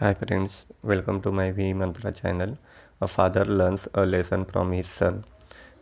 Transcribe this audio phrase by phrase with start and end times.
[0.00, 2.56] Hi friends, welcome to my V Mantra channel.
[3.00, 5.24] A father learns a lesson from his son.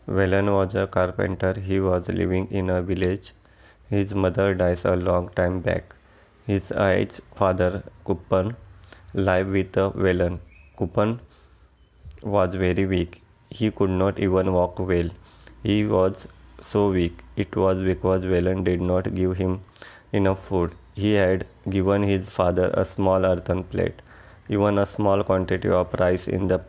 [0.09, 1.53] Velan was a carpenter.
[1.61, 3.33] He was living in a village.
[3.91, 5.95] His mother dies a long time back.
[6.47, 8.57] His aged father, Kupan,
[9.13, 10.39] lived with a Velan.
[10.79, 11.19] Kupan
[12.23, 13.21] was very weak.
[13.51, 15.11] He could not even walk well.
[15.63, 16.27] He was
[16.63, 17.23] so weak.
[17.37, 19.61] It was because Velan did not give him
[20.15, 20.75] enough food.
[20.97, 24.01] He had given his father a small earthen plate.
[24.49, 26.61] Even a small quantity of rice in the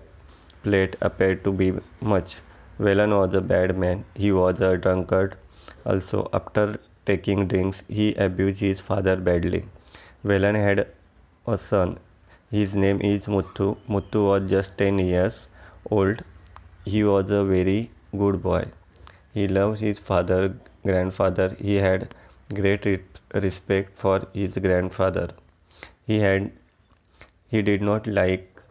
[0.64, 2.36] plate appeared to be much.
[2.80, 4.04] Velan was a bad man.
[4.16, 5.38] He was a drunkard.
[5.86, 9.64] Also, after taking drinks, he abused his father badly.
[10.26, 10.88] Velan had
[11.48, 11.98] a son.
[12.52, 13.78] His name is Muthu.
[13.88, 15.48] Muthu was just 10 years
[15.90, 16.22] old.
[16.84, 18.66] He was a very good boy.
[19.34, 20.54] He loved his father,
[20.84, 21.56] grandfather.
[21.60, 22.14] He had
[22.54, 22.86] great
[23.34, 25.30] respect for his grandfather.
[26.06, 26.52] He had
[27.50, 28.62] he did not like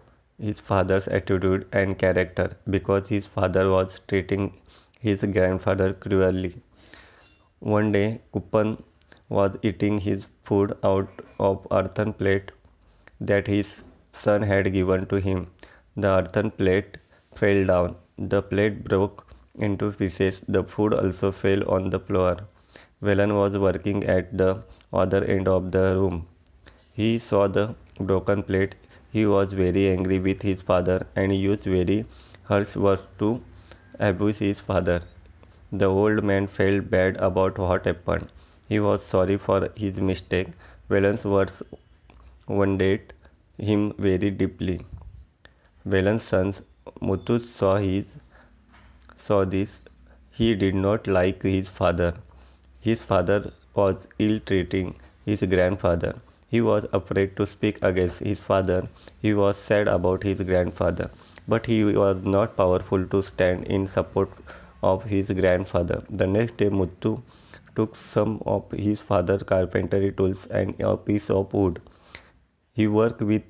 [0.41, 4.53] his father's attitude and character because his father was treating
[5.01, 6.63] his grandfather cruelly.
[7.61, 8.83] One day, Kupan
[9.29, 12.53] was eating his food out of earthen plate
[13.21, 15.49] that his son had given to him.
[15.97, 16.99] The earthen plate
[17.35, 17.97] fell down.
[18.19, 20.43] The plate broke into pieces.
[20.49, 22.39] The food also fell on the floor.
[23.03, 26.27] Velan was working at the other end of the room.
[26.93, 28.75] He saw the broken plate.
[29.13, 32.05] He was very angry with his father and used very
[32.45, 33.43] harsh words to
[33.99, 35.03] abuse his father.
[35.73, 38.33] The old man felt bad about what happened.
[38.69, 40.49] He was sorry for his mistake.
[40.89, 41.63] Velan's words
[42.49, 43.13] wounded
[43.59, 44.81] him very deeply.
[45.85, 46.55] Velan's son
[47.01, 48.17] Muthu saw his
[49.17, 49.81] saw this.
[50.31, 52.15] He did not like his father.
[52.87, 56.13] His father was ill treating his grandfather.
[56.49, 58.89] He was afraid to speak against his father.
[59.21, 61.11] He was sad about his grandfather,
[61.49, 64.31] but he was not powerful to stand in support
[64.83, 65.99] of his grandfather.
[66.11, 67.13] The next day, Muthu
[67.75, 71.83] took some of his father's carpentry tools and a piece of wood.
[72.73, 73.43] He worked with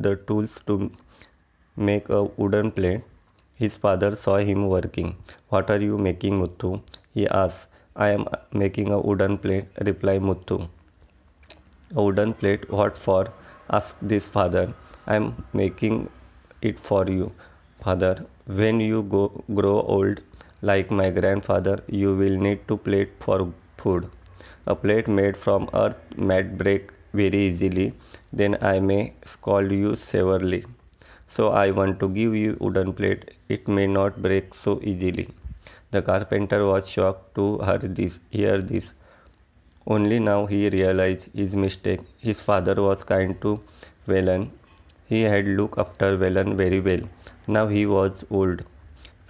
[0.00, 0.90] the tools to
[1.76, 3.02] make a wooden plate.
[3.54, 5.16] His father saw him working.
[5.48, 6.82] What are you making, Muthu?
[7.14, 7.68] He asked.
[7.98, 10.68] I am making a wooden plate, replied Muthu.
[11.96, 13.32] A wooden plate, what for?
[13.70, 14.72] asked his father.
[15.08, 16.08] I am making
[16.62, 17.32] it for you,
[17.80, 18.24] father.
[18.46, 20.20] When you go, grow old,
[20.62, 24.08] like my grandfather, you will need to plate for food.
[24.68, 27.94] A plate made from earth might break very easily,
[28.32, 30.64] then I may scold you severely.
[31.26, 33.32] So I want to give you wooden plate.
[33.48, 35.28] It may not break so easily.
[35.90, 38.20] The carpenter was shocked to hear this.
[38.30, 38.92] Hear this.
[39.86, 42.00] Only now he realized his mistake.
[42.18, 43.60] His father was kind to
[44.06, 44.50] Velan.
[45.06, 47.00] He had looked after Velan very well.
[47.46, 48.64] Now he was old.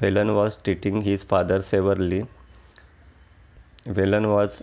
[0.01, 2.27] Velan was treating his father severely.
[3.85, 4.61] Velan was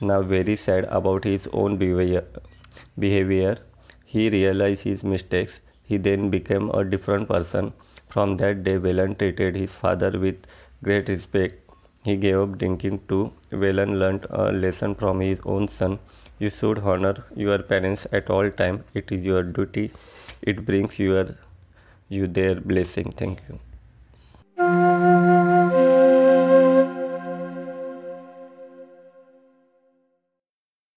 [0.00, 3.56] now very sad about his own behavior.
[4.04, 5.60] He realized his mistakes.
[5.82, 7.72] He then became a different person.
[8.08, 10.36] From that day, Velan treated his father with
[10.82, 11.70] great respect.
[12.04, 13.32] He gave up drinking too.
[13.50, 15.98] Velan learned a lesson from his own son.
[16.38, 18.84] You should honor your parents at all time.
[18.94, 19.92] It is your duty.
[20.42, 21.36] It brings your
[22.08, 23.12] you their blessing.
[23.12, 23.58] Thank you.